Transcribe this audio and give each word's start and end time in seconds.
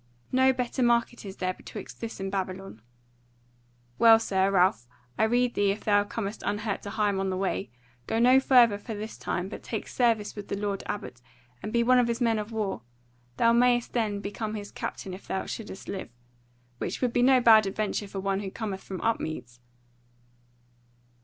No 0.31 0.51
better 0.51 0.81
market 0.81 1.25
is 1.25 1.35
there 1.35 1.53
betwixt 1.53 2.01
this 2.01 2.19
and 2.19 2.31
Babylon. 2.31 2.81
Well, 3.99 4.17
Sir 4.17 4.49
Ralph, 4.49 4.87
I 5.15 5.25
rede 5.25 5.53
thee 5.53 5.69
if 5.69 5.83
thou 5.83 6.03
comest 6.05 6.41
unhurt 6.43 6.81
to 6.81 6.89
Higham 6.89 7.19
on 7.19 7.29
the 7.29 7.37
Way, 7.37 7.69
go 8.07 8.17
no 8.17 8.39
further 8.39 8.79
for 8.79 8.95
this 8.95 9.15
time, 9.15 9.47
but 9.47 9.61
take 9.61 9.87
service 9.87 10.35
with 10.35 10.47
the 10.47 10.57
lord 10.57 10.81
abbot, 10.87 11.21
and 11.61 11.71
be 11.71 11.83
one 11.83 11.99
of 11.99 12.07
his 12.07 12.19
men 12.19 12.39
of 12.39 12.51
war; 12.51 12.81
thou 13.37 13.53
may'st 13.53 13.93
then 13.93 14.21
become 14.21 14.55
his 14.55 14.71
captain 14.71 15.13
if 15.13 15.27
thou 15.27 15.45
shouldest 15.45 15.87
live; 15.87 16.09
which 16.79 16.99
would 16.99 17.13
be 17.13 17.21
no 17.21 17.39
bad 17.39 17.67
adventure 17.67 18.07
for 18.07 18.19
one 18.19 18.39
who 18.39 18.49
cometh 18.49 18.81
from 18.83 19.01
Upmeads." 19.01 19.59